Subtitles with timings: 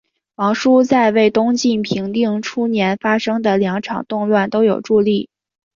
[0.37, 5.29] 王舒在为东晋平定初年发生的两场动乱都有助力。